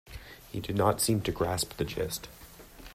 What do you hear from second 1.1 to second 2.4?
to grasp the gist.